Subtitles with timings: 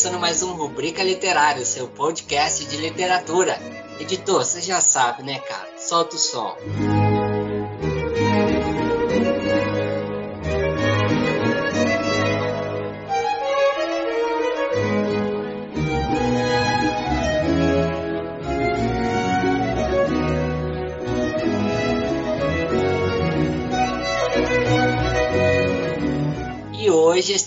[0.00, 3.58] começando mais um Rubrica Literária, seu podcast de literatura.
[4.00, 5.68] Editor, você já sabe, né, cara?
[5.76, 6.56] Solta o som.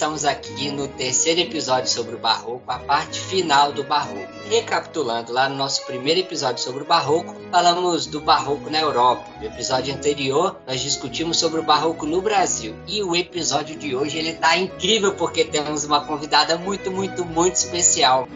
[0.04, 4.28] Estamos aqui no terceiro episódio sobre o Barroco, a parte final do Barroco.
[4.50, 9.24] Recapitulando, lá no nosso primeiro episódio sobre o Barroco, falamos do Barroco na Europa.
[9.40, 12.76] No episódio anterior, nós discutimos sobre o Barroco no Brasil.
[12.86, 17.56] E o episódio de hoje ele tá incrível porque temos uma convidada muito, muito, muito
[17.56, 18.28] especial.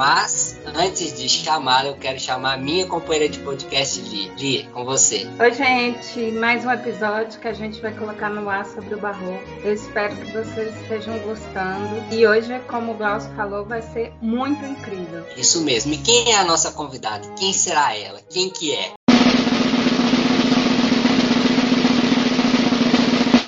[0.00, 4.32] Mas, antes de chamá-la, eu quero chamar a minha companheira de podcast, Li.
[4.38, 5.28] Li, com você.
[5.38, 6.32] Oi, gente.
[6.38, 9.44] Mais um episódio que a gente vai colocar no ar sobre o barroco.
[9.62, 12.02] Eu espero que vocês estejam gostando.
[12.10, 15.22] E hoje, como o Glaucio falou, vai ser muito incrível.
[15.36, 15.92] Isso mesmo.
[15.92, 17.28] E quem é a nossa convidada?
[17.34, 18.22] Quem será ela?
[18.30, 18.92] Quem que é?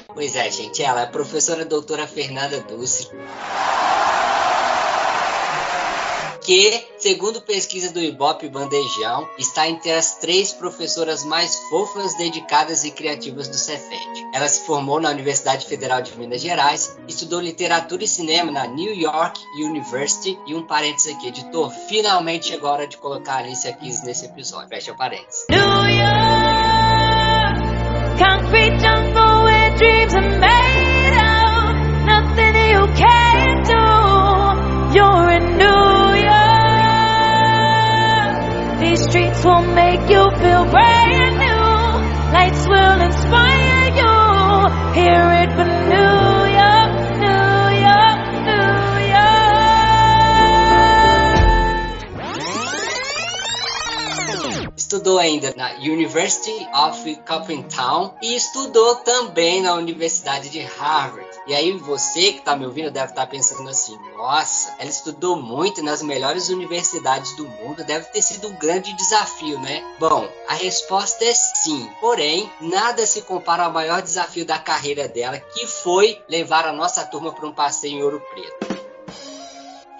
[0.08, 3.08] Pois é, gente, ela é a professora doutora Fernanda Dulce
[6.44, 12.90] que, segundo pesquisa do Ibope Bandejão, está entre as três professoras mais fofas, dedicadas e
[12.90, 14.26] criativas do Cefet.
[14.34, 18.94] Ela se formou na Universidade Federal de Minas Gerais, estudou literatura e cinema na New
[18.94, 23.66] York University e um parênteses aqui, editor, finalmente chegou a hora de colocar a Alice
[23.68, 24.68] aqui nesse episódio.
[24.68, 25.46] Fecha parênteses.
[25.48, 26.12] New York,
[55.62, 57.16] Na University of
[57.72, 61.30] Town e estudou também na Universidade de Harvard.
[61.46, 65.36] E aí você que está me ouvindo deve estar tá pensando assim: nossa, ela estudou
[65.36, 69.84] muito nas melhores universidades do mundo, deve ter sido um grande desafio, né?
[70.00, 71.88] Bom, a resposta é sim.
[72.00, 77.06] Porém, nada se compara ao maior desafio da carreira dela, que foi levar a nossa
[77.06, 78.81] turma para um passeio em Ouro Preto.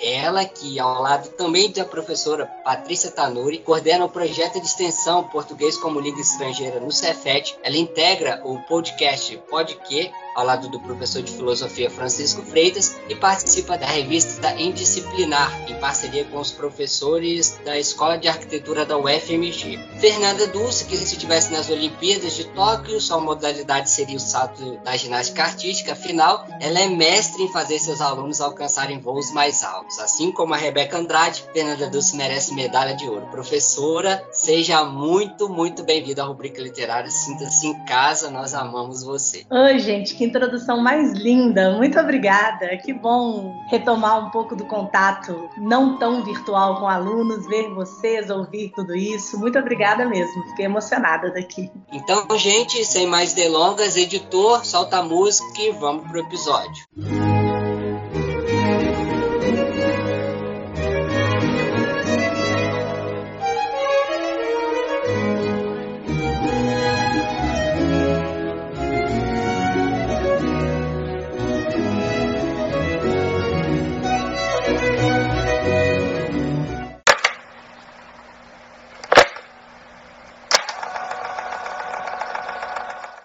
[0.03, 5.77] Ela, que ao lado também da professora Patrícia Tanuri, coordena o projeto de extensão Português
[5.77, 7.57] como Língua Estrangeira no Cefet.
[7.63, 13.77] Ela integra o podcast Podque, ao lado do professor de filosofia Francisco Freitas, e participa
[13.77, 19.79] da revista Indisciplinar, em parceria com os professores da Escola de Arquitetura da UFMG.
[19.99, 24.97] Fernanda Dulce, que se estivesse nas Olimpíadas de Tóquio, sua modalidade seria o salto da
[24.97, 29.99] ginástica artística, afinal, ela é mestre em fazer seus alunos alcançarem voos mais altos.
[29.99, 33.27] Assim como a Rebeca Andrade, Fernanda Dulce merece medalha de ouro.
[33.31, 37.11] Professora, seja muito, muito bem-vinda à rubrica literária.
[37.11, 39.45] Sinta-se em casa, nós amamos você.
[39.51, 41.73] Oi, gente, que introdução mais linda.
[41.73, 42.77] Muito obrigada.
[42.77, 48.71] Que bom retomar um pouco do contato não tão virtual com alunos, ver vocês, ouvir
[48.75, 49.39] tudo isso.
[49.39, 50.45] Muito obrigada mesmo.
[50.51, 51.71] Fiquei emocionada daqui.
[51.93, 56.85] Então, gente, sem mais delongas, editor, solta a música e vamos pro episódio.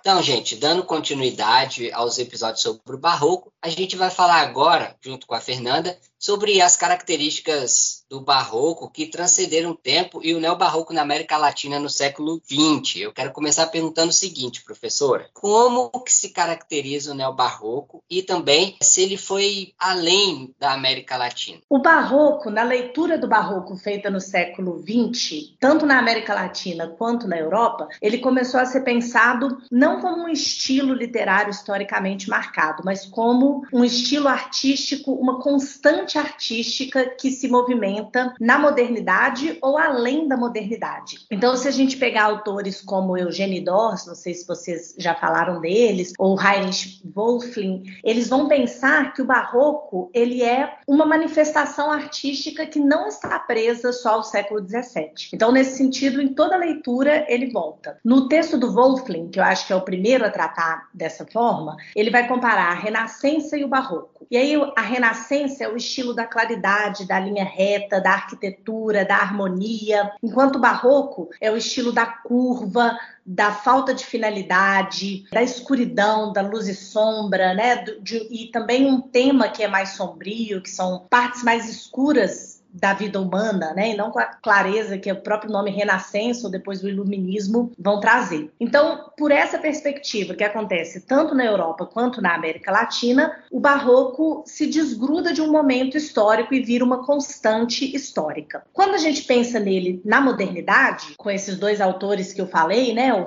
[0.08, 5.28] Então, gente, dando continuidade aos episódios sobre o Barroco, a gente vai falar agora, junto
[5.28, 10.94] com a Fernanda, sobre as características do barroco que transcenderam o tempo e o neobarroco
[10.94, 13.02] na América Latina no século XX.
[13.02, 18.78] Eu quero começar perguntando o seguinte, professora: como que se caracteriza o neobarroco e também
[18.82, 21.60] se ele foi além da América Latina?
[21.70, 27.28] O barroco, na leitura do barroco feita no século XX, tanto na América Latina quanto
[27.28, 33.06] na Europa, ele começou a ser pensado não como um estilo literário historicamente marcado, mas
[33.06, 40.38] como um estilo artístico, uma constante artística que se movimenta na modernidade ou além da
[40.38, 41.26] modernidade.
[41.32, 45.60] Então, se a gente pegar autores como Eugênio Dors, não sei se vocês já falaram
[45.60, 52.66] deles, ou Heinrich Wölfling, eles vão pensar que o barroco ele é uma manifestação artística
[52.66, 55.30] que não está presa só ao século XVII.
[55.34, 57.98] Então, nesse sentido, em toda leitura ele volta.
[58.04, 61.76] No texto do Wölfling, que eu acho que é o primeiro a tratar dessa forma,
[61.96, 64.28] ele vai comparar a Renascença e o Barroco.
[64.30, 69.18] E aí a Renascença é o estilo da claridade, da linha reta, da arquitetura, da
[69.18, 76.32] harmonia, enquanto o Barroco é o estilo da curva, da falta de finalidade, da escuridão,
[76.32, 77.84] da luz e sombra, né?
[78.02, 82.94] De, e também um tema que é mais sombrio, que são partes mais escuras da
[82.94, 83.92] vida humana, né?
[83.92, 88.00] E não com a clareza que o próprio nome Renascença ou depois o Iluminismo vão
[88.00, 88.52] trazer.
[88.60, 94.44] Então, por essa perspectiva que acontece tanto na Europa quanto na América Latina, o Barroco
[94.46, 98.64] se desgruda de um momento histórico e vira uma constante histórica.
[98.74, 103.14] Quando a gente pensa nele na modernidade, com esses dois autores que eu falei, né?
[103.14, 103.26] O,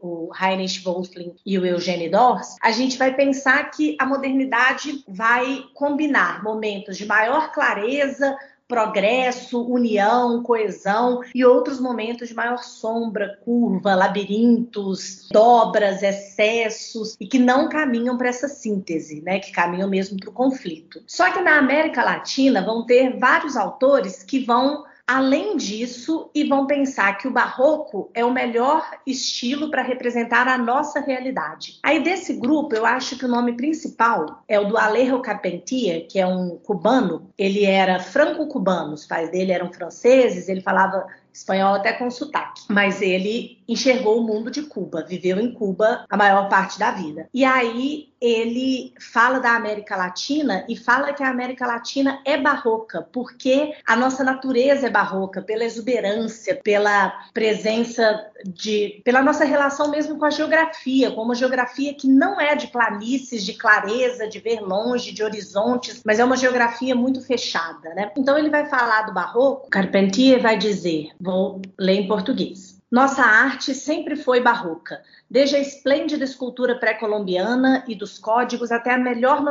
[0.00, 5.64] o Heinrich Wölfling e o Eugene Dors, a gente vai pensar que a modernidade vai
[5.74, 8.36] combinar momentos de maior clareza,
[8.70, 17.38] progresso, união, coesão e outros momentos de maior sombra, curva, labirintos, dobras, excessos e que
[17.38, 21.02] não caminham para essa síntese, né, que caminham mesmo para o conflito.
[21.04, 26.68] Só que na América Latina vão ter vários autores que vão além disso e vão
[26.68, 31.80] pensar que o barroco é o melhor estilo para representar a nossa realidade.
[31.82, 36.20] Aí desse grupo, eu acho que o nome principal é o do Alejo Carpentier, que
[36.20, 37.28] é um cubano.
[37.36, 43.02] Ele era franco-cubano, os pais dele eram franceses, ele falava espanhol até com sotaque, mas
[43.02, 47.28] ele enxergou o mundo de Cuba, viveu em Cuba a maior parte da vida.
[47.32, 53.08] E aí ele fala da América Latina e fala que a América Latina é barroca,
[53.12, 59.00] porque a nossa natureza é barroca, pela exuberância, pela presença de.
[59.04, 63.44] pela nossa relação mesmo com a geografia, com uma geografia que não é de planícies,
[63.44, 68.10] de clareza, de ver longe, de horizontes, mas é uma geografia muito fechada, né?
[68.16, 72.79] Então ele vai falar do barroco, Carpentier vai dizer, vou ler em português.
[72.90, 75.00] Nossa arte sempre foi barroca,
[75.30, 79.44] desde a esplêndida escultura pré-colombiana e dos códigos até a melhor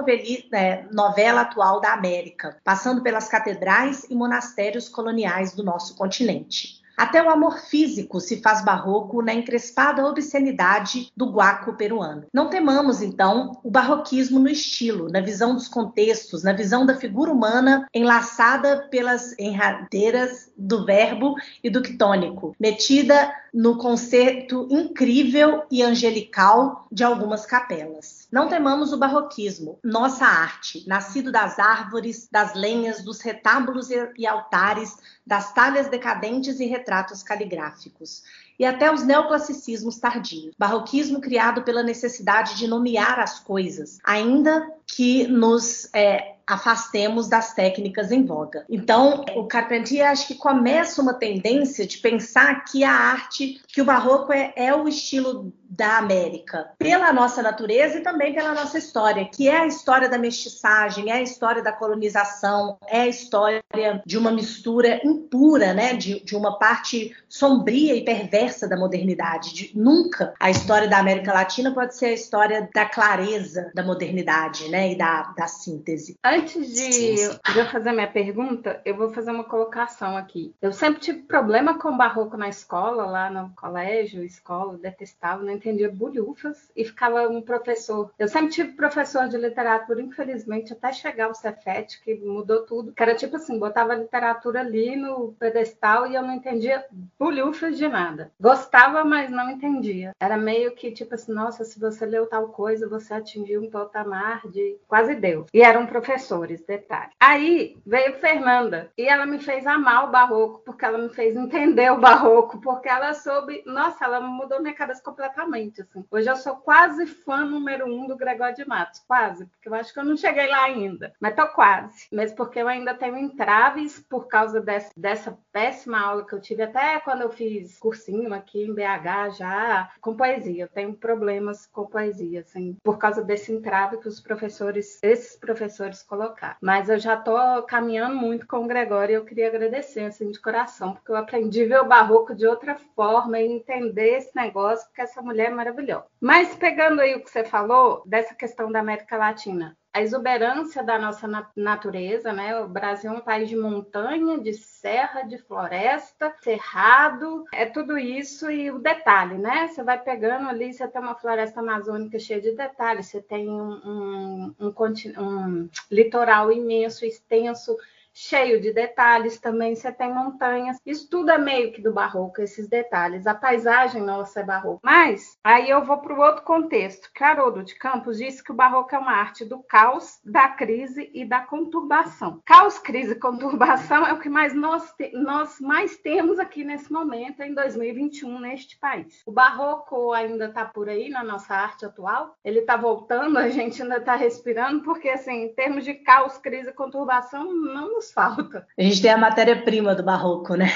[0.51, 6.78] né, novela atual da América, passando pelas catedrais e monastérios coloniais do nosso continente.
[6.99, 12.25] Até o amor físico se faz barroco na encrespada obscenidade do guaco peruano.
[12.33, 17.31] Não temamos, então, o barroquismo no estilo, na visão dos contextos, na visão da figura
[17.31, 26.85] humana enlaçada pelas enradeiras do verbo e do quitônico, metida no conceito incrível e angelical
[26.91, 28.27] de algumas capelas.
[28.29, 34.97] Não temamos o barroquismo, nossa arte, nascido das árvores, das lenhas, dos retábulos e altares,
[35.25, 36.88] das talhas decadentes e retratos
[37.23, 38.23] caligráficos
[38.57, 40.53] e até os neoclassicismos tardios.
[40.57, 48.11] Barroquismo criado pela necessidade de nomear as coisas, ainda que nos é, afastemos das técnicas
[48.11, 48.65] em voga.
[48.67, 53.85] Então, o Carpentier acho que começa uma tendência de pensar que a arte, que o
[53.85, 59.29] barroco é, é o estilo da América, pela nossa natureza e também pela nossa história,
[59.31, 63.61] que é a história da mestiçagem, é a história da colonização, é a história
[64.03, 69.53] de uma mistura impura, né, de, de uma parte sombria e perversa da modernidade.
[69.53, 74.67] De, nunca a história da América Latina pode ser a história da clareza da modernidade,
[74.69, 76.17] né, e da, da síntese.
[76.39, 80.55] Antes de, de eu fazer minha pergunta, eu vou fazer uma colocação aqui.
[80.61, 85.91] Eu sempre tive problema com barroco na escola, lá no colégio, escola, detestava, não entendia
[85.91, 88.11] bolhufas e ficava um professor.
[88.17, 92.93] Eu sempre tive professor de literatura, infelizmente, até chegar o Cefete, que mudou tudo.
[92.93, 96.85] Que era tipo assim, botava literatura ali no pedestal e eu não entendia
[97.19, 98.31] bolhufas de nada.
[98.39, 100.13] Gostava, mas não entendia.
[100.17, 104.47] Era meio que tipo assim, nossa, se você leu tal coisa, você atingiu um patamar
[104.47, 105.47] de quase Deus.
[105.53, 105.85] E eram
[106.29, 107.11] professores, detalhe.
[107.19, 111.91] Aí veio Fernanda e ela me fez amar o barroco, porque ela me fez entender
[111.91, 115.81] o barroco, porque ela soube, nossa, ela mudou minha cabeça completamente.
[115.81, 116.05] Assim.
[116.11, 119.93] Hoje eu sou quase fã número um do Gregório de Matos, quase, porque eu acho
[119.93, 122.07] que eu não cheguei lá ainda, mas tô quase.
[122.11, 126.63] Mesmo porque eu ainda tenho entraves por causa dessa, dessa péssima aula que eu tive,
[126.63, 130.63] até quando eu fiz cursinho aqui em BH já, com poesia.
[130.63, 136.03] Eu tenho problemas com poesia, assim, por causa desse entrave que os professores, esses professores
[136.03, 136.18] colocaram.
[136.61, 140.39] Mas eu já tô caminhando muito com o Gregório e eu queria agradecer, assim, de
[140.39, 145.01] coração, porque eu aprendi ver o barroco de outra forma e entender esse negócio, porque
[145.01, 146.05] essa mulher mulher maravilhosa.
[146.19, 150.99] Mas pegando aí o que você falou dessa questão da América Latina, a exuberância da
[150.99, 152.59] nossa natureza, né?
[152.59, 158.51] O Brasil é um país de montanha, de serra, de floresta, cerrado, é tudo isso
[158.51, 159.67] e o detalhe, né?
[159.67, 163.71] Você vai pegando ali, você tem uma floresta amazônica cheia de detalhes, você tem um,
[163.71, 167.75] um, um, um litoral imenso, extenso,
[168.19, 169.75] cheio de detalhes também.
[169.75, 173.25] Você tem montanhas, isso tudo é meio que do barroco, esses detalhes.
[173.25, 174.81] A paisagem nossa é barroco.
[174.83, 177.09] Mas aí eu vou para o outro contexto.
[177.19, 181.23] Haroldo de Campos disse que o barroco é uma arte do caos, da crise e
[181.23, 182.41] da conturbação.
[182.45, 187.41] Caos, crise e conturbação é o que mais nós, nós mais temos aqui nesse momento,
[187.41, 189.21] em 2021, neste país.
[189.25, 193.81] O barroco ainda está por aí na nossa arte atual, ele está voltando, a gente
[193.81, 198.65] ainda está respirando, porque assim, em termos de caos, crise e conturbação, não nos falta.
[198.77, 200.69] A gente tem a matéria-prima do barroco, né?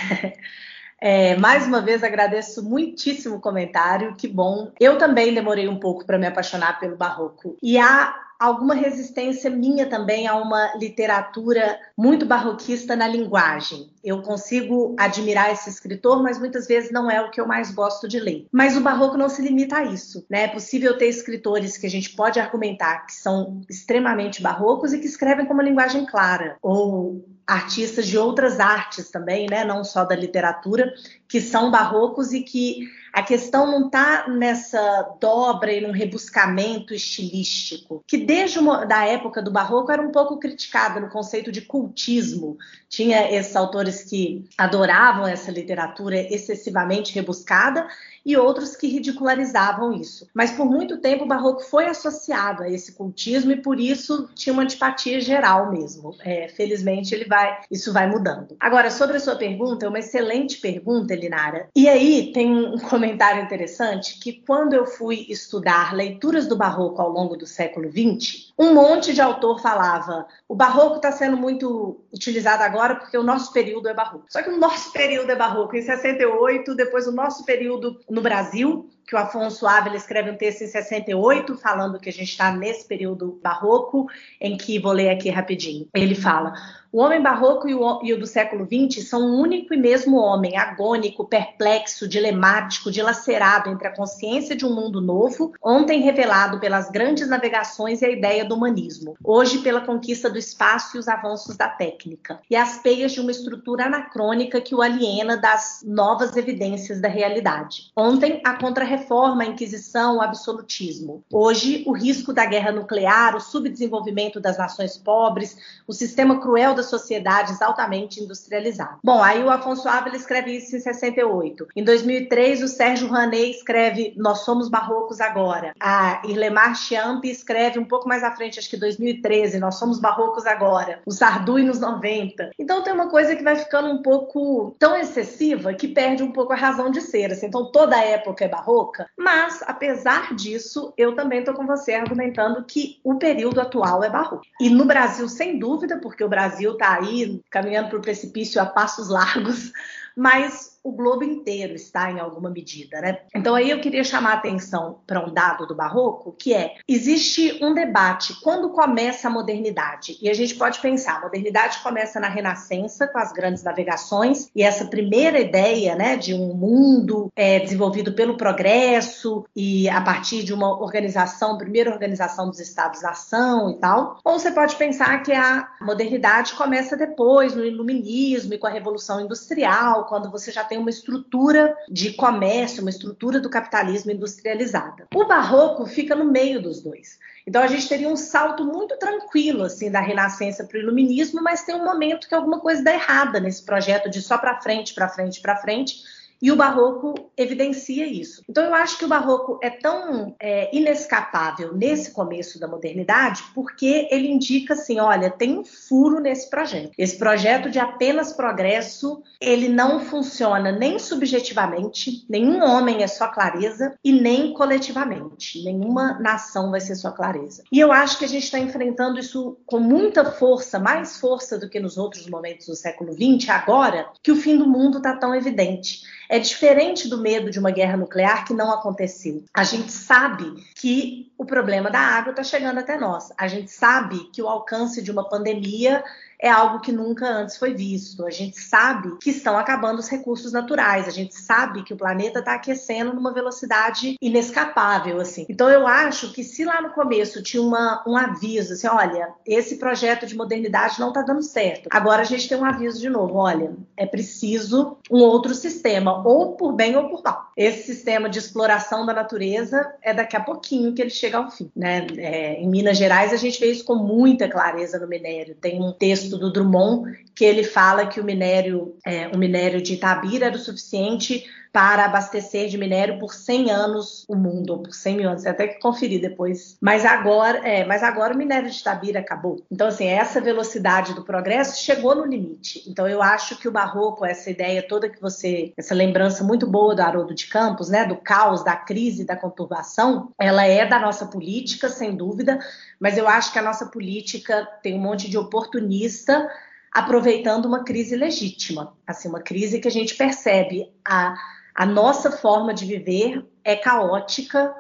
[1.05, 4.71] É, mais uma vez agradeço muitíssimo o comentário, que bom.
[4.79, 7.57] Eu também demorei um pouco para me apaixonar pelo barroco.
[7.61, 13.89] E há alguma resistência minha também a uma literatura muito barroquista na linguagem.
[14.03, 18.05] Eu consigo admirar esse escritor, mas muitas vezes não é o que eu mais gosto
[18.05, 18.45] de ler.
[18.51, 20.43] Mas o barroco não se limita a isso, né?
[20.43, 25.07] É possível ter escritores que a gente pode argumentar que são extremamente barrocos e que
[25.07, 29.63] escrevem com uma linguagem clara, ou artistas de outras artes também, né?
[29.63, 30.93] Não só da literatura,
[31.29, 38.03] que são barrocos e que a questão não está nessa dobra e num rebuscamento estilístico,
[38.07, 42.57] que desde a da época do Barroco era um pouco criticado no conceito de cultismo.
[42.89, 47.87] Tinha esses autores que adoravam essa literatura excessivamente rebuscada
[48.25, 50.27] e outros que ridicularizavam isso.
[50.33, 54.53] Mas por muito tempo o barroco foi associado a esse cultismo e por isso tinha
[54.53, 56.15] uma antipatia geral mesmo.
[56.21, 58.55] É, felizmente ele vai, isso vai mudando.
[58.59, 61.67] Agora sobre a sua pergunta, é uma excelente pergunta, Elinara.
[61.75, 67.09] E aí tem um comentário interessante que quando eu fui estudar leituras do barroco ao
[67.09, 72.63] longo do século XX, um monte de autor falava o barroco está sendo muito utilizado
[72.63, 74.25] agora porque o nosso período é barroco.
[74.29, 78.89] Só que o nosso período é barroco em 68, depois o nosso período no Brasil,
[79.05, 82.87] que o Afonso Ávila escreve um texto em 68, falando que a gente está nesse
[82.87, 84.07] período barroco,
[84.39, 86.53] em que, vou ler aqui rapidinho, ele fala:
[86.93, 90.15] o homem barroco e o, e o, do século XX são um único e mesmo
[90.15, 96.91] homem, agônico, perplexo, dilemático, dilacerado entre a consciência de um mundo novo, ontem revelado pelas
[96.91, 101.57] grandes navegações e a ideia do humanismo, hoje pela conquista do espaço e os avanços
[101.57, 107.01] da técnica, e as peias de uma estrutura anacrônica que o aliena das novas evidências
[107.01, 107.91] da realidade.
[107.97, 108.53] Ontem, a
[108.93, 111.23] contra-reforma, a Inquisição, o absolutismo.
[111.31, 115.57] Hoje, o risco da guerra nuclear, o subdesenvolvimento das nações pobres,
[115.87, 118.97] o sistema cruel das sociedades altamente industrializadas.
[119.03, 121.67] Bom, aí o Afonso Ávila escreve isso em 68.
[121.75, 125.73] Em 2003, o Sérgio Ranet escreve Nós Somos Barrocos Agora.
[125.79, 130.45] A Irlemar Chiampi escreve um pouco mais à frente, acho que 2013, Nós Somos Barrocos
[130.45, 131.01] Agora.
[131.05, 132.51] O Sarduy nos 90.
[132.59, 136.53] Então tem uma coisa que vai ficando um pouco tão excessiva que perde um pouco
[136.53, 137.31] a razão de ser.
[137.31, 137.47] Assim.
[137.47, 138.82] Então toda época é barroca.
[139.17, 144.43] Mas, apesar disso, eu também estou com você argumentando que o período atual é barroco.
[144.59, 148.65] E no Brasil, sem dúvida, porque o Brasil está aí caminhando para o precipício a
[148.65, 149.71] passos largos,
[150.15, 153.19] mas o globo inteiro está em alguma medida, né?
[153.33, 157.59] Então aí eu queria chamar a atenção para um dado do barroco, que é existe
[157.63, 160.17] um debate quando começa a modernidade.
[160.21, 164.61] E a gente pode pensar, a modernidade começa na Renascença com as grandes navegações e
[164.61, 170.53] essa primeira ideia, né, de um mundo é, desenvolvido pelo progresso e a partir de
[170.53, 174.19] uma organização, primeira organização dos Estados-nação e tal.
[174.23, 179.21] Ou você pode pensar que a modernidade começa depois no iluminismo e com a revolução
[179.21, 185.07] industrial, quando você já tem tem uma estrutura de comércio, uma estrutura do capitalismo industrializada.
[185.13, 187.19] O barroco fica no meio dos dois.
[187.45, 191.63] Então a gente teria um salto muito tranquilo assim da Renascença para o Iluminismo, mas
[191.63, 195.07] tem um momento que alguma coisa dá errada nesse projeto de só para frente, para
[195.07, 195.97] frente, para frente
[196.43, 198.43] e o barroco evidencia isso.
[198.49, 204.09] Então, eu acho que o barroco é tão é, inescapável nesse começo da modernidade, porque
[204.11, 206.91] ele indica assim: olha, tem um furo nesse projeto.
[206.97, 213.97] Esse projeto de apenas progresso, ele não funciona nem subjetivamente, nenhum homem é só clareza,
[214.03, 215.63] e nem coletivamente.
[215.63, 217.63] Nenhuma nação vai ser só clareza.
[217.71, 221.69] E eu acho que a gente está enfrentando isso com muita força, mais força do
[221.69, 225.33] que nos outros momentos do século XX, agora que o fim do mundo está tão
[225.33, 226.01] evidente.
[226.33, 229.43] É diferente do medo de uma guerra nuclear que não aconteceu.
[229.53, 233.31] A gente sabe que o problema da água está chegando até nós.
[233.37, 236.03] A gente sabe que o alcance de uma pandemia
[236.43, 238.25] é algo que nunca antes foi visto.
[238.25, 242.39] A gente sabe que estão acabando os recursos naturais, a gente sabe que o planeta
[242.39, 245.45] está aquecendo numa velocidade inescapável, assim.
[245.47, 249.77] Então eu acho que se lá no começo tinha uma, um aviso, assim, olha, esse
[249.77, 251.87] projeto de modernidade não está dando certo.
[251.89, 256.57] Agora a gente tem um aviso de novo, olha, é preciso um outro sistema, ou
[256.57, 257.53] por bem ou por mal.
[257.55, 261.71] Esse sistema de exploração da natureza é daqui a pouquinho que ele chega ao fim,
[261.73, 262.05] né?
[262.17, 265.55] É, em Minas Gerais a gente vê isso com muita clareza no minério.
[265.55, 269.93] Tem um texto do Drummond que ele fala que o minério, é, o minério de
[269.93, 275.17] Itabira era o suficiente para abastecer de minério por 100 anos o mundo, por 100
[275.17, 276.77] mil anos, até que conferir depois.
[276.79, 279.59] Mas agora, é, mas agora o minério de Tabira acabou.
[279.71, 282.83] Então, assim, essa velocidade do progresso chegou no limite.
[282.87, 286.93] Então, eu acho que o barroco, essa ideia toda que você, essa lembrança muito boa
[286.93, 291.25] do Haroldo de Campos, né, do caos, da crise, da conturbação, ela é da nossa
[291.25, 292.59] política, sem dúvida,
[292.99, 296.47] mas eu acho que a nossa política tem um monte de oportunista
[296.91, 301.33] aproveitando uma crise legítima, assim, uma crise que a gente percebe a
[301.73, 304.75] a nossa forma de viver é caótica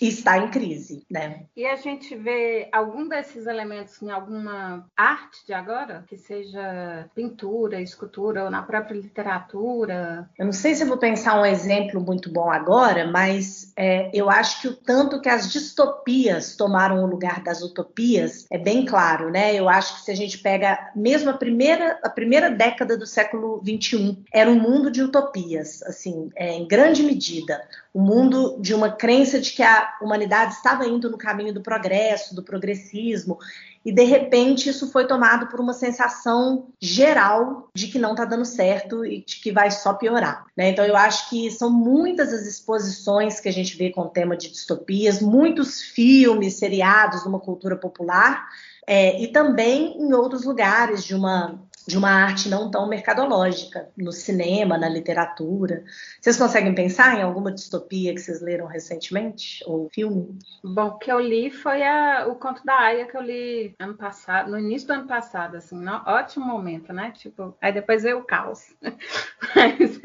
[0.00, 1.42] está em crise, né?
[1.56, 7.80] E a gente vê algum desses elementos em alguma arte de agora, que seja pintura,
[7.80, 10.28] escultura ou na própria literatura?
[10.38, 14.30] Eu não sei se eu vou pensar um exemplo muito bom agora, mas é, eu
[14.30, 19.30] acho que o tanto que as distopias tomaram o lugar das utopias é bem claro,
[19.30, 19.54] né?
[19.54, 23.60] Eu acho que se a gente pega mesmo a primeira a primeira década do século
[23.62, 27.60] 21 era um mundo de utopias, assim, é, em grande medida,
[27.98, 32.32] o mundo de uma crença de que a humanidade estava indo no caminho do progresso,
[32.32, 33.40] do progressismo,
[33.84, 38.44] e de repente isso foi tomado por uma sensação geral de que não está dando
[38.44, 40.46] certo e de que vai só piorar.
[40.56, 40.68] Né?
[40.68, 44.36] Então eu acho que são muitas as exposições que a gente vê com o tema
[44.36, 48.46] de distopias, muitos filmes, seriados de uma cultura popular.
[48.86, 54.12] É, e também em outros lugares de uma de uma arte não tão mercadológica, no
[54.12, 55.84] cinema, na literatura.
[56.20, 59.64] Vocês conseguem pensar em alguma distopia que vocês leram recentemente?
[59.66, 60.38] Ou filme?
[60.62, 63.94] Bom, o que eu li foi a, o Conto da Aya, que eu li ano
[63.94, 67.10] passado, no início do ano passado, assim, no, ótimo momento, né?
[67.12, 68.76] Tipo, aí depois veio o caos.
[69.56, 69.98] Mas,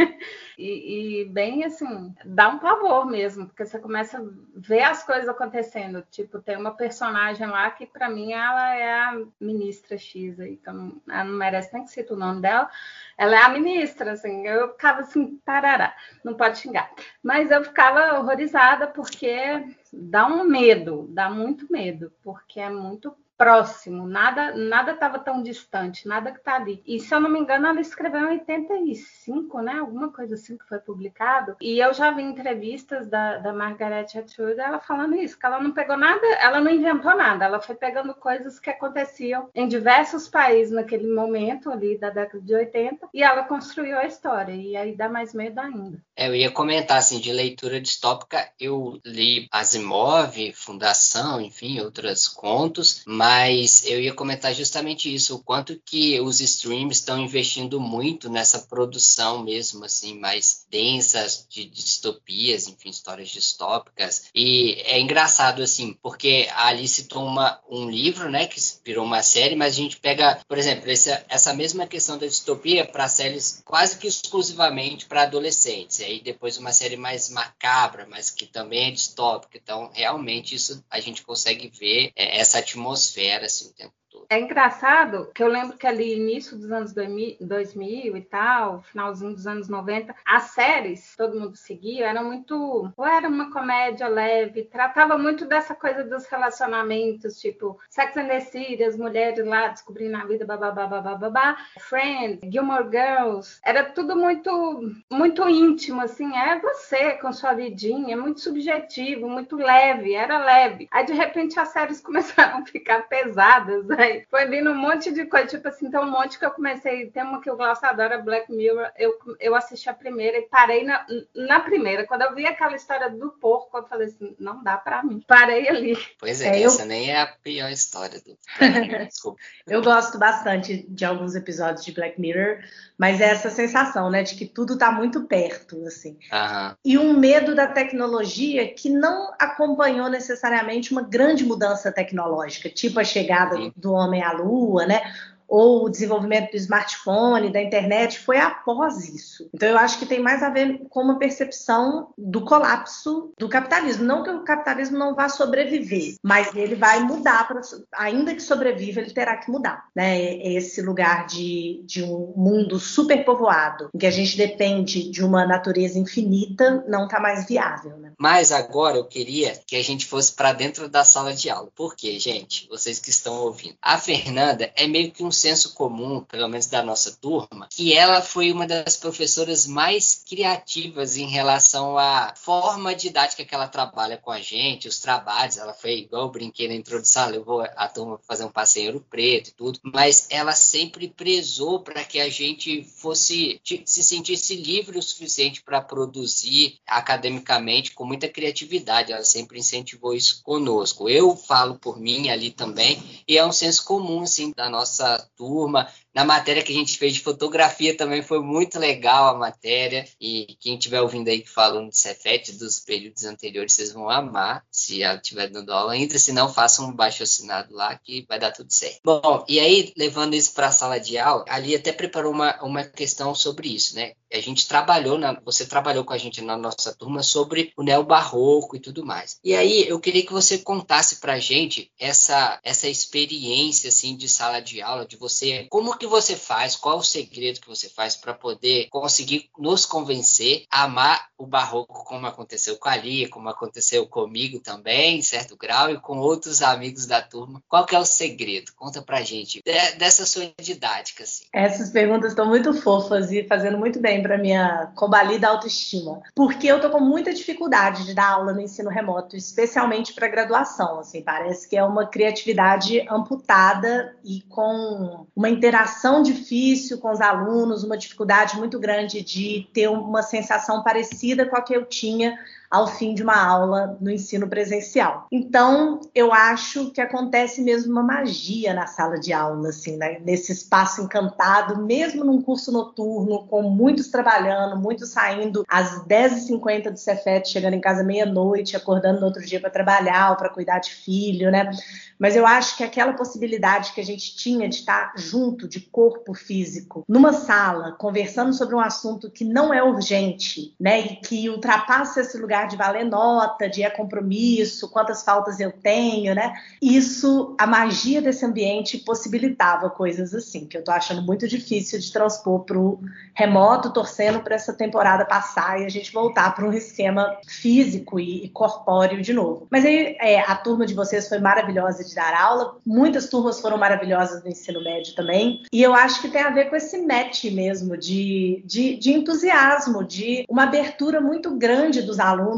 [0.57, 4.23] e, e, bem assim, dá um pavor mesmo, porque você começa a
[4.55, 6.03] ver as coisas acontecendo.
[6.11, 11.01] Tipo, tem uma personagem lá que, para mim, ela é a ministra X, aí, então
[11.09, 12.69] ela não merece nem que cite o nome dela.
[13.17, 16.91] Ela é a ministra, assim, eu ficava assim, tarará, não pode xingar.
[17.21, 24.07] Mas eu ficava horrorizada porque dá um medo, dá muito medo, porque é muito próximo,
[24.07, 26.81] nada nada estava tão distante, nada que está ali.
[26.85, 29.79] E se eu não me engano, ela escreveu em 85, né?
[29.79, 31.57] Alguma coisa assim que foi publicado.
[31.59, 35.71] E eu já vi entrevistas da, da Margaret Atwood ela falando isso, que ela não
[35.71, 40.73] pegou nada, ela não inventou nada, ela foi pegando coisas que aconteciam em diversos países
[40.73, 44.53] naquele momento ali da década de 80 e ela construiu a história.
[44.53, 45.99] E aí dá mais medo ainda.
[46.15, 53.03] É, eu ia comentar assim de leitura distópica, eu li Asimov, Fundação, enfim, outros contos,
[53.05, 58.29] mas mas eu ia comentar justamente isso, o quanto que os streams estão investindo muito
[58.29, 64.25] nessa produção mesmo, assim, mais densas de distopias, enfim, histórias distópicas.
[64.35, 69.55] E é engraçado, assim, porque ali se toma um livro, né, que virou uma série,
[69.55, 73.97] mas a gente pega, por exemplo, essa, essa mesma questão da distopia para séries quase
[73.97, 75.99] que exclusivamente para adolescentes.
[75.99, 79.57] E aí depois uma série mais macabra, mas que também é distópica.
[79.57, 84.39] Então, realmente, isso a gente consegue ver é, essa atmosfera atmosfera assim, o tempo é
[84.39, 89.67] engraçado que eu lembro que ali início dos anos 2000 e tal, finalzinho dos anos
[89.67, 92.91] 90, as séries, todo mundo seguia, eram muito.
[92.95, 98.39] Ou era uma comédia leve, tratava muito dessa coisa dos relacionamentos, tipo Sex and the
[98.39, 104.93] City, as mulheres lá descobrindo a vida, babá, babá, Friends, Gilmore Girls, era tudo muito,
[105.09, 110.87] muito íntimo, assim, é você com sua vidinha, é muito subjetivo, muito leve, era leve.
[110.91, 114.25] Aí de repente as séries começaram a ficar pesadas, aí né?
[114.29, 117.23] foi vindo um monte de coisa, tipo assim, então um monte que eu comecei, tem
[117.23, 121.05] uma que eu gosto, adoro, Black Mirror, eu, eu assisti a primeira e parei na,
[121.35, 125.03] na primeira, quando eu vi aquela história do porco, eu falei assim, não dá pra
[125.03, 125.97] mim, parei ali.
[126.19, 126.87] Pois é, é essa eu...
[126.87, 128.37] nem é a pior história do
[129.07, 129.39] Desculpa.
[129.67, 132.59] eu gosto bastante de alguns episódios de Black Mirror,
[132.97, 136.17] mas é essa sensação, né, de que tudo tá muito perto, assim.
[136.31, 136.75] Uhum.
[136.85, 143.03] E um medo da tecnologia que não acompanhou necessariamente uma grande mudança tecnológica, tipo a
[143.03, 143.71] chegada uhum.
[143.75, 145.01] do homem à lua, né?
[145.47, 149.49] Ou o desenvolvimento do smartphone, da internet, foi após isso.
[149.53, 154.03] Então, eu acho que tem mais a ver com uma percepção do colapso do capitalismo.
[154.03, 157.61] Não que o capitalismo não vá sobreviver, mas ele vai mudar, pra,
[157.93, 159.85] ainda que sobreviva, ele terá que mudar.
[159.95, 160.37] Né?
[160.53, 165.99] Esse lugar de, de um mundo superpovoado, em que a gente depende de uma natureza
[165.99, 167.97] infinita, não está mais viável.
[167.97, 168.11] Né?
[168.17, 171.69] Mas agora eu queria que a gente fosse para dentro da sala de aula.
[171.75, 172.67] Por quê, gente?
[172.69, 173.75] Vocês que estão ouvindo.
[173.81, 178.21] A Fernanda é meio que um senso comum, pelo menos da nossa turma, que ela
[178.21, 184.31] foi uma das professoras mais criativas em relação à forma didática que ela trabalha com
[184.31, 185.57] a gente, os trabalhos.
[185.57, 189.53] Ela foi, igual eu brinquei na introdução, levou a turma fazer um passeio Preto e
[189.53, 195.61] tudo, mas ela sempre prezou para que a gente fosse, se sentisse livre o suficiente
[195.61, 199.11] para produzir academicamente com muita criatividade.
[199.11, 201.09] Ela sempre incentivou isso conosco.
[201.09, 205.87] Eu falo por mim ali também, e é um senso comum, assim, da nossa turma.
[206.13, 210.05] Na matéria que a gente fez de fotografia também foi muito legal a matéria.
[210.21, 215.01] E quem estiver ouvindo aí falando de Cefete dos períodos anteriores, vocês vão amar, se
[215.01, 216.19] estiver dando aula ainda.
[216.19, 218.99] Se não, façam um baixo assinado lá que vai dar tudo certo.
[219.03, 222.83] Bom, e aí, levando isso para a sala de aula, ali até preparou uma, uma
[222.83, 224.13] questão sobre isso, né?
[224.31, 228.75] A gente trabalhou, na, você trabalhou com a gente na nossa turma sobre o neobarroco
[228.75, 229.39] e tudo mais.
[229.43, 234.27] E aí, eu queria que você contasse para a gente essa, essa experiência, assim, de
[234.27, 238.17] sala de aula, de você, como que você faz, qual o segredo que você faz
[238.17, 243.47] para poder conseguir nos convencer a amar o barroco, como aconteceu com a Lia, como
[243.47, 247.61] aconteceu comigo também, em certo grau, e com outros amigos da turma.
[247.69, 248.73] Qual que é o segredo?
[248.75, 251.45] Conta pra gente de, dessa sua didática, assim.
[251.53, 256.81] Essas perguntas estão muito fofas e fazendo muito bem para minha combalida autoestima, porque eu
[256.81, 261.69] tô com muita dificuldade de dar aula no ensino remoto, especialmente para graduação, assim, parece
[261.69, 268.57] que é uma criatividade amputada e com uma interação difícil com os alunos, uma dificuldade
[268.57, 272.37] muito grande de ter uma sensação parecida com a que eu tinha
[272.73, 275.27] ao fim de uma aula no ensino presencial.
[275.31, 280.19] Então, eu acho que acontece mesmo uma magia na sala de aula, assim, né?
[280.25, 286.97] nesse espaço encantado, mesmo num curso noturno, com muitos trabalhando, muitos saindo às 10h50 do
[286.97, 290.89] Cefet, chegando em casa meia-noite, acordando no outro dia para trabalhar ou para cuidar de
[290.89, 291.69] filho, né?
[292.17, 296.33] Mas eu acho que aquela possibilidade que a gente tinha de estar junto, de corpo
[296.33, 301.01] físico, numa sala, conversando sobre um assunto que não é urgente, né?
[301.01, 306.33] E que ultrapassa esse lugar de valer nota, de é compromisso, quantas faltas eu tenho,
[306.33, 306.53] né?
[306.81, 312.11] Isso, a magia desse ambiente possibilitava coisas assim, que eu tô achando muito difícil de
[312.11, 312.99] transpor pro
[313.33, 318.45] remoto, torcendo para essa temporada passar e a gente voltar para um esquema físico e,
[318.45, 319.67] e corpóreo de novo.
[319.69, 323.77] Mas aí é, a turma de vocês foi maravilhosa de dar aula, muitas turmas foram
[323.77, 327.45] maravilhosas no ensino médio também, e eu acho que tem a ver com esse match
[327.45, 332.52] mesmo de, de, de entusiasmo, de uma abertura muito grande dos alunos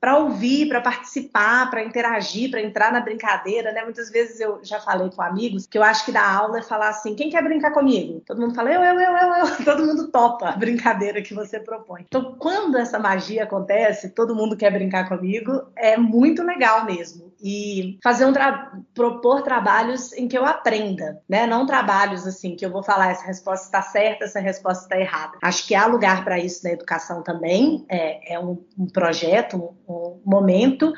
[0.00, 3.82] para ouvir, para participar, para interagir, para entrar na brincadeira, né?
[3.82, 6.88] Muitas vezes eu já falei com amigos que eu acho que dar aula é falar
[6.90, 8.22] assim: quem quer brincar comigo?
[8.26, 9.56] Todo mundo fala eu, eu, eu, eu, eu.
[9.64, 12.04] Todo mundo topa a brincadeira que você propõe.
[12.06, 17.32] Então, quando essa magia acontece, todo mundo quer brincar comigo, é muito legal mesmo.
[17.40, 21.46] E fazer um tra propor trabalhos em que eu aprenda, né?
[21.46, 25.38] Não trabalhos assim que eu vou falar essa resposta está certa, essa resposta está errada.
[25.42, 27.86] Acho que há lugar para isso na educação também.
[27.88, 29.56] É, é um, um projeto,
[29.88, 30.92] um, um momento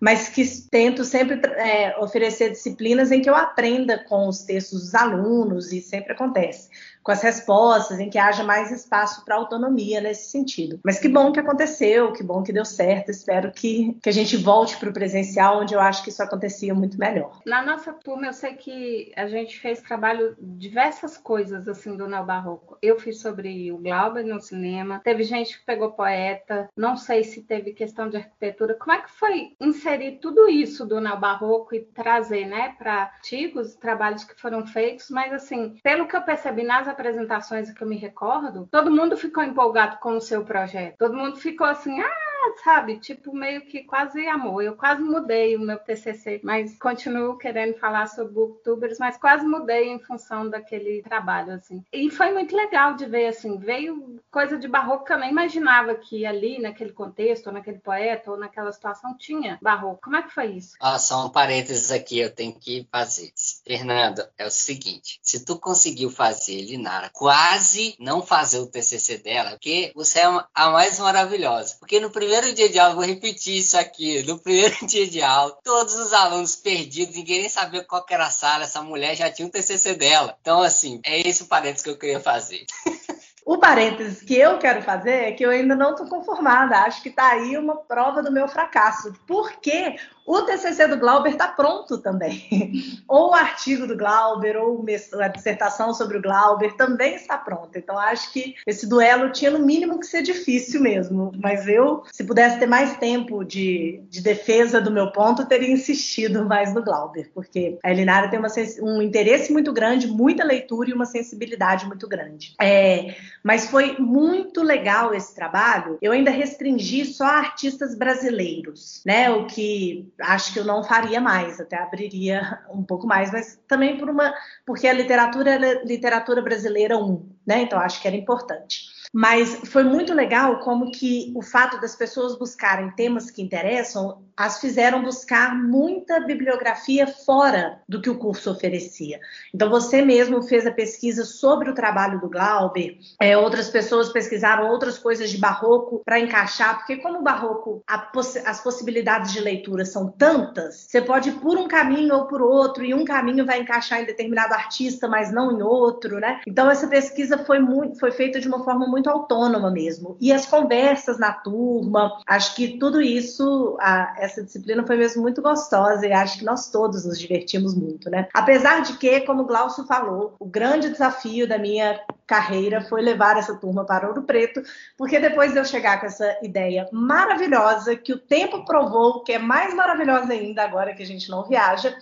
[0.00, 4.94] mas que tento sempre é, oferecer disciplinas em que eu aprenda com os textos dos
[4.94, 6.68] alunos, e sempre acontece
[7.06, 10.80] com as respostas, em que haja mais espaço para autonomia nesse sentido.
[10.84, 13.12] Mas que bom que aconteceu, que bom que deu certo.
[13.12, 16.74] Espero que, que a gente volte para o presencial, onde eu acho que isso acontecia
[16.74, 17.40] muito melhor.
[17.46, 22.76] Na nossa turma, eu sei que a gente fez trabalho diversas coisas assim do neobarroco.
[22.82, 27.42] Eu fiz sobre o Glauber no cinema, teve gente que pegou poeta, não sei se
[27.42, 28.74] teve questão de arquitetura.
[28.74, 34.24] Como é que foi inserir tudo isso do neobarroco e trazer, né, para artigos, trabalhos
[34.24, 38.66] que foram feitos, mas assim, pelo que eu percebi nas apresentações que eu me recordo,
[38.70, 40.96] todo mundo ficou empolgado com o seu projeto.
[40.98, 42.25] Todo mundo ficou assim, ah,
[42.62, 42.98] sabe?
[42.98, 44.62] Tipo, meio que quase amor.
[44.62, 49.88] Eu quase mudei o meu TCC, mas continuo querendo falar sobre booktubers, mas quase mudei
[49.88, 51.84] em função daquele trabalho, assim.
[51.92, 55.94] E foi muito legal de ver, assim, veio coisa de barroco que eu nem imaginava
[55.94, 60.02] que ali, naquele contexto, ou naquele poeta, ou naquela situação, tinha barroco.
[60.02, 60.76] Como é que foi isso?
[60.80, 63.32] Ah, só um parênteses aqui, eu tenho que fazer.
[63.64, 69.50] Fernando, é o seguinte, se tu conseguiu fazer, Linara, quase não fazer o TCC dela,
[69.50, 71.76] porque você é a mais maravilhosa.
[71.78, 75.22] Porque no primeiro primeiro dia de aula, vou repetir isso aqui, no primeiro dia de
[75.22, 79.30] aula, todos os alunos perdidos, ninguém nem sabia qual era a sala, essa mulher já
[79.30, 80.36] tinha um TCC dela.
[80.40, 82.66] Então, assim, é esse o parênteses que eu queria fazer.
[83.48, 86.78] O parênteses que eu quero fazer é que eu ainda não estou conformada.
[86.78, 89.12] Acho que está aí uma prova do meu fracasso.
[89.24, 89.94] Porque
[90.26, 92.42] o TCC do Glauber está pronto também.
[93.06, 94.84] ou o artigo do Glauber, ou
[95.20, 97.78] a dissertação sobre o Glauber também está pronta.
[97.78, 101.30] Então, acho que esse duelo tinha no mínimo que ser difícil mesmo.
[101.40, 106.44] Mas eu, se pudesse ter mais tempo de, de defesa do meu ponto, teria insistido
[106.44, 108.48] mais no Glauber, porque a Elinara tem uma,
[108.82, 112.54] um interesse muito grande, muita leitura e uma sensibilidade muito grande.
[112.60, 115.98] É, mas foi muito legal esse trabalho.
[116.02, 119.30] Eu ainda restringi só artistas brasileiros, né?
[119.30, 123.96] O que acho que eu não faria mais, até abriria um pouco mais, mas também
[123.98, 127.62] por uma, porque a literatura é literatura brasileira um, né?
[127.62, 128.95] Então acho que era importante.
[129.12, 134.60] Mas foi muito legal como que o fato das pessoas buscarem temas que interessam as
[134.60, 139.18] fizeram buscar muita bibliografia fora do que o curso oferecia.
[139.54, 144.68] Então você mesmo fez a pesquisa sobre o trabalho do Glauber, é, outras pessoas pesquisaram
[144.68, 149.84] outras coisas de barroco para encaixar, porque como o barroco poss as possibilidades de leitura
[149.84, 153.60] são tantas, você pode ir por um caminho ou por outro e um caminho vai
[153.60, 156.40] encaixar em determinado artista, mas não em outro, né?
[156.46, 160.16] Então essa pesquisa foi muito, foi feita de uma forma muito muito autônoma mesmo.
[160.18, 165.42] E as conversas na turma, acho que tudo isso, a, essa disciplina foi mesmo muito
[165.42, 168.26] gostosa e acho que nós todos nos divertimos muito, né?
[168.32, 173.36] Apesar de que, como o Glaucio falou, o grande desafio da minha carreira foi levar
[173.36, 174.62] essa turma para Ouro Preto,
[174.96, 179.38] porque depois de eu chegar com essa ideia maravilhosa, que o tempo provou que é
[179.38, 181.94] mais maravilhosa ainda agora que a gente não viaja,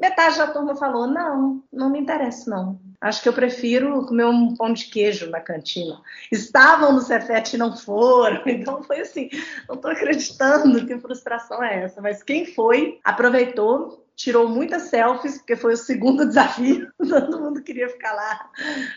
[0.00, 2.80] metade da turma falou: não, não me interessa, não.
[3.00, 6.00] Acho que eu prefiro comer um pão de queijo na cantina.
[6.32, 8.42] Estavam no Cefet e não foram.
[8.46, 9.28] Então foi assim,
[9.68, 12.00] não estou acreditando que frustração é essa.
[12.00, 16.88] Mas quem foi, aproveitou tirou muitas selfies, porque foi o segundo desafio.
[16.98, 18.50] Todo mundo queria ficar lá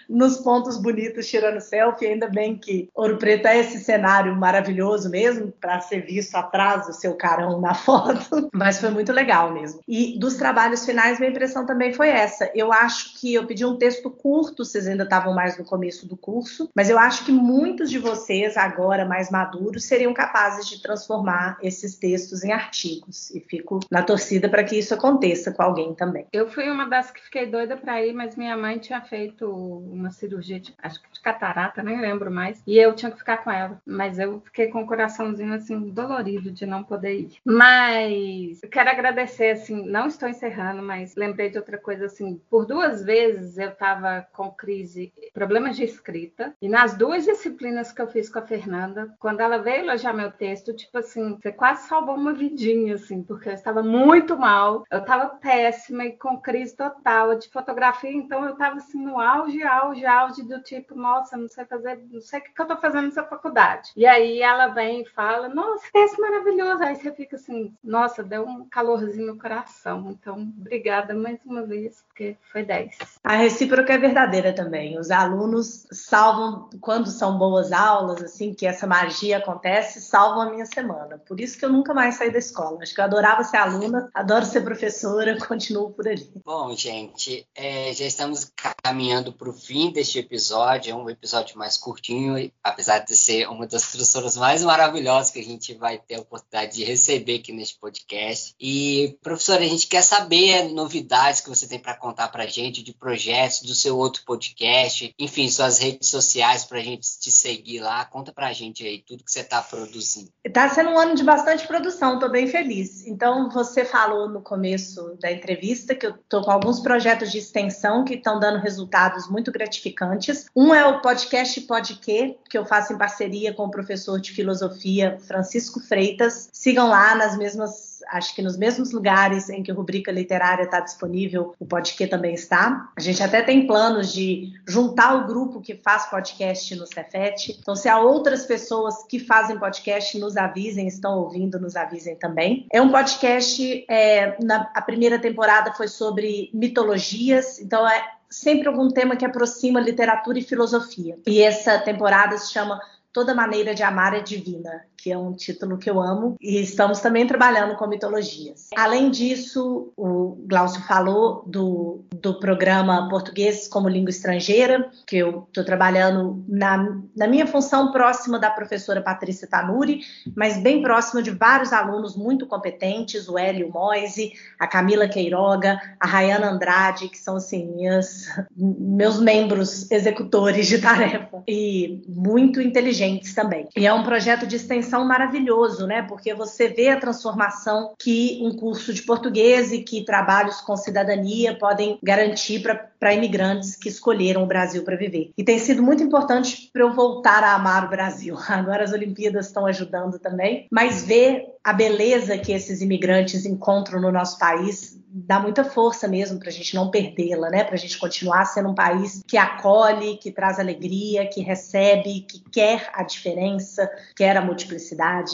[0.09, 2.07] nos pontos bonitos tirando selfie.
[2.07, 6.93] Ainda bem que Ouro Preto é esse cenário maravilhoso mesmo, para ser visto atrás do
[6.93, 8.49] seu carão na foto.
[8.51, 9.79] Mas foi muito legal mesmo.
[9.87, 12.51] E dos trabalhos finais, minha impressão também foi essa.
[12.55, 16.17] Eu acho que eu pedi um texto curto, vocês ainda estavam mais no começo do
[16.17, 21.59] curso, mas eu acho que muitos de vocês, agora mais maduros, seriam capazes de transformar
[21.61, 23.29] esses textos em artigos.
[23.29, 26.25] E fico na torcida para que isso aconteça aconteça com alguém também.
[26.31, 30.09] Eu fui uma das que fiquei doida para ir, mas minha mãe tinha feito uma
[30.09, 33.51] cirurgia, de, acho que de catarata, nem lembro mais, e eu tinha que ficar com
[33.51, 33.81] ela.
[33.85, 37.37] Mas eu fiquei com o coraçãozinho assim dolorido de não poder ir.
[37.45, 42.39] Mas eu quero agradecer, assim, não estou encerrando, mas lembrei de outra coisa assim.
[42.49, 48.01] Por duas vezes eu estava com crise, problemas de escrita, e nas duas disciplinas que
[48.01, 51.87] eu fiz com a Fernanda, quando ela veio elogiar meu texto, tipo assim, você quase
[51.87, 54.83] salvou uma vidinha, assim, porque eu estava muito mal.
[54.89, 59.19] Eu eu estava péssima e com crise total de fotografia, então eu estava assim no
[59.19, 62.63] auge, auge, auge do tipo, nossa, não sei fazer, não sei o que, que eu
[62.63, 63.91] estou fazendo nessa faculdade.
[63.95, 66.83] E aí ela vem e fala, nossa, é maravilhoso.
[66.83, 70.11] Aí você fica assim, nossa, deu um calorzinho no coração.
[70.11, 72.97] Então, obrigada mais uma vez, porque foi 10.
[73.23, 74.99] A recíproca é verdadeira também.
[74.99, 80.65] Os alunos salvam, quando são boas aulas, assim, que essa magia acontece, salvam a minha
[80.65, 81.17] semana.
[81.27, 82.79] Por isso que eu nunca mais saí da escola.
[82.81, 86.29] Acho que eu adorava ser aluna, adoro ser professora professora, continuo por ali.
[86.45, 88.51] Bom, gente, é, já estamos
[88.83, 90.91] caminhando para o fim deste episódio.
[90.91, 95.43] É um episódio mais curtinho, apesar de ser uma das professoras mais maravilhosas que a
[95.43, 98.53] gente vai ter a oportunidade de receber aqui neste podcast.
[98.59, 102.83] E, professora, a gente quer saber novidades que você tem para contar para a gente,
[102.83, 107.79] de projetos, do seu outro podcast, enfim, suas redes sociais para a gente te seguir
[107.79, 108.03] lá.
[108.03, 110.29] Conta para a gente aí tudo que você está produzindo.
[110.43, 113.05] Está sendo um ano de bastante produção, estou bem feliz.
[113.07, 117.37] Então, você falou no começo começo da entrevista, que eu estou com alguns projetos de
[117.37, 120.47] extensão que estão dando resultados muito gratificantes.
[120.55, 125.17] Um é o podcast Podquê, que eu faço em parceria com o professor de filosofia
[125.27, 126.49] Francisco Freitas.
[126.51, 131.55] Sigam lá nas mesmas acho que nos mesmos lugares em que rubrica literária está disponível,
[131.59, 132.91] o podcast também está.
[132.95, 137.57] A gente até tem planos de juntar o grupo que faz podcast no Cefet.
[137.59, 142.67] Então, se há outras pessoas que fazem podcast, nos avisem, estão ouvindo, nos avisem também.
[142.71, 148.89] É um podcast, é, na, a primeira temporada foi sobre mitologias, então é sempre algum
[148.89, 151.17] tema que aproxima literatura e filosofia.
[151.27, 152.79] E essa temporada se chama
[153.13, 156.99] Toda Maneira de Amar é Divina, que é um título que eu amo, e estamos
[156.99, 158.69] também trabalhando com mitologias.
[158.75, 165.63] Além disso, o Glaucio falou do do programa Português como Língua Estrangeira, que eu estou
[165.63, 170.01] trabalhando na, na minha função próxima da professora Patrícia Tanuri,
[170.35, 176.05] mas bem próxima de vários alunos muito competentes, o Hélio Moise, a Camila Queiroga, a
[176.07, 183.67] Rayana Andrade, que são assim, minhas, meus membros executores de tarefa, e muito inteligentes também.
[183.75, 186.01] E é um projeto de extensão maravilhoso, né?
[186.01, 191.57] Porque você vê a transformação que um curso de português e que trabalhos com cidadania
[191.57, 192.61] podem garantir
[192.99, 195.31] para imigrantes que escolheram o Brasil para viver.
[195.37, 198.37] E tem sido muito importante para eu voltar a amar o Brasil.
[198.47, 204.11] Agora as Olimpíadas estão ajudando também, mas ver a beleza que esses imigrantes encontram no
[204.11, 207.63] nosso país dá muita força mesmo para a gente não perdê-la, né?
[207.65, 212.41] Para a gente continuar sendo um país que acolhe, que traz alegria, que recebe, que
[212.49, 214.80] quer a diferença, quer a multiplicidade,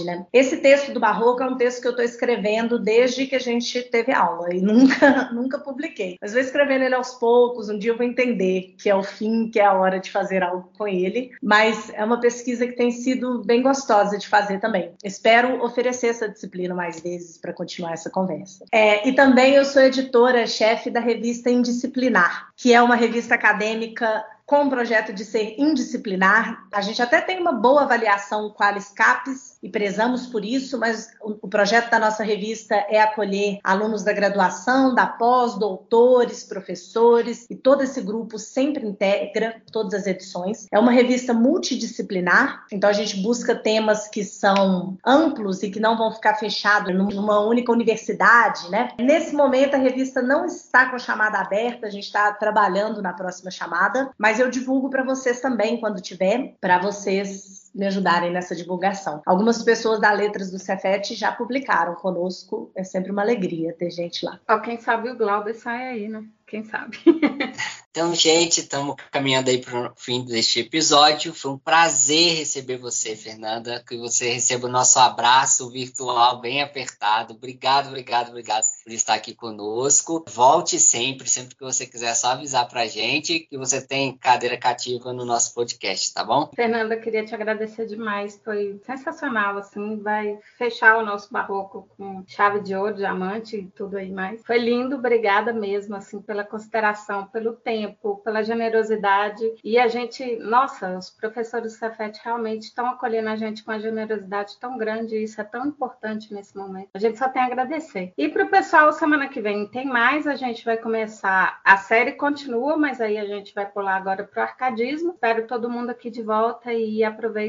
[0.06, 0.26] né?
[0.32, 3.82] Esse texto do Barroco é um texto que eu estou escrevendo desde que a gente
[3.84, 6.18] teve aula e nunca, nunca publiquei.
[6.22, 7.70] Mas vou escrevendo ele aos poucos.
[7.70, 10.44] Um dia eu vou entender que é o fim, que é a hora de fazer
[10.44, 11.32] algo com ele.
[11.42, 14.92] Mas é uma pesquisa que tem sido bem gostosa de fazer também.
[15.04, 18.66] Espero oferecer essa disciplina mais vezes para continuar essa conversa.
[18.72, 24.64] É, e também eu sou editora-chefe da revista Indisciplinar, que é uma revista acadêmica com
[24.64, 26.66] o projeto de ser indisciplinar.
[26.74, 31.48] A gente até tem uma boa avaliação Qualis Capes e prezamos por isso, mas o
[31.50, 37.84] projeto da nossa revista é acolher alunos da graduação, da pós, doutores, professores e todo
[37.84, 40.66] esse grupo sempre integra todas as edições.
[40.72, 45.98] É uma revista multidisciplinar, então a gente busca temas que são amplos e que não
[45.98, 48.92] vão ficar fechados numa única universidade, né?
[48.98, 53.52] Nesse momento a revista não está com chamada aberta, a gente está trabalhando na próxima
[53.52, 58.56] chamada, mas mas eu divulgo para vocês também quando tiver, para vocês me ajudarem nessa
[58.56, 59.22] divulgação.
[59.26, 64.26] Algumas pessoas da Letras do Cefet já publicaram conosco, é sempre uma alegria ter gente
[64.26, 64.40] lá.
[64.50, 66.24] Ó, quem sabe o Glauber sai aí, né?
[66.48, 66.98] Quem sabe?
[67.98, 71.34] Então, gente, estamos caminhando aí para o fim deste episódio.
[71.34, 73.84] Foi um prazer receber você, Fernanda.
[73.88, 77.34] Que você receba o nosso abraço virtual bem apertado.
[77.34, 80.24] Obrigado, obrigado, obrigado por estar aqui conosco.
[80.30, 84.16] Volte sempre, sempre que você quiser, é só avisar para a gente que você tem
[84.16, 86.52] cadeira cativa no nosso podcast, tá bom?
[86.56, 88.42] Fernanda, queria te agradecer demais.
[88.44, 89.98] Foi sensacional, assim.
[90.00, 94.46] Vai fechar o nosso barroco com chave de ouro, diamante e tudo aí mais.
[94.46, 99.44] Foi lindo, obrigada mesmo, assim, pela consideração, pelo tempo pela generosidade.
[99.64, 103.80] E a gente, nossa, os professores do Cefet realmente estão acolhendo a gente com uma
[103.80, 106.90] generosidade tão grande, isso é tão importante nesse momento.
[106.94, 108.14] A gente só tem a agradecer.
[108.18, 111.60] E para o pessoal, semana que vem tem mais, a gente vai começar.
[111.64, 115.12] A série continua, mas aí a gente vai pular agora para o arcadismo.
[115.12, 117.04] Espero todo mundo aqui de volta e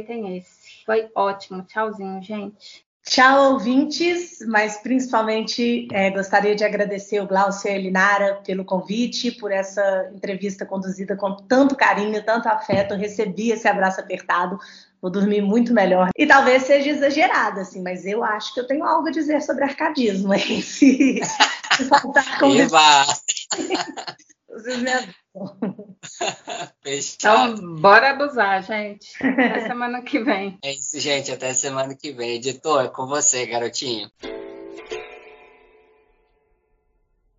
[0.09, 0.85] aproveitem esse.
[0.87, 1.63] Foi ótimo.
[1.63, 2.87] Tchauzinho, gente.
[3.05, 9.33] Tchau, ouvintes, mas principalmente é, gostaria de agradecer o Glaucio e a Elinara pelo convite,
[9.33, 12.93] por essa entrevista conduzida com tanto carinho, tanto afeto.
[12.93, 14.59] Eu recebi esse abraço apertado,
[15.01, 16.11] vou dormir muito melhor.
[16.15, 19.65] E talvez seja exagerado, assim, mas eu acho que eu tenho algo a dizer sobre
[19.65, 20.61] arcadismo, hein?
[20.61, 21.21] Se,
[21.77, 23.23] se faltar conversa.
[24.51, 24.91] Vocês me
[26.85, 29.11] então, bora abusar, gente.
[29.23, 30.59] Até semana que vem.
[30.63, 31.31] É isso, gente.
[31.33, 32.37] Até semana que vem.
[32.37, 34.11] Editor, é com você, garotinho.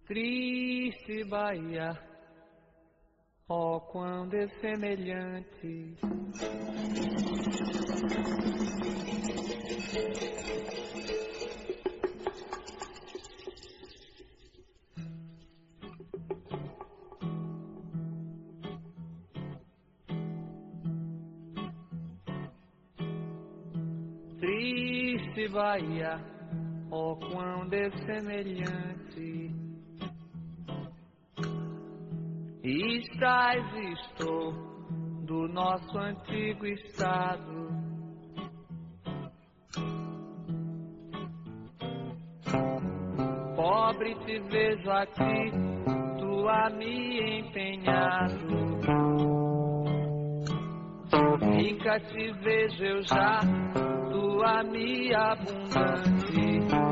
[0.05, 1.95] Triste Bahia,
[3.47, 4.47] ó oh, quando é
[25.39, 26.19] triste Bahia,
[26.91, 29.51] oh quão dessemelhante
[32.61, 34.51] estás estou
[35.25, 37.69] do nosso antigo estado.
[43.55, 45.51] Pobre te vejo aqui,
[46.19, 48.59] tu a me empenhado.
[51.55, 53.39] Rica te vejo eu já
[54.19, 56.88] lua me abundante.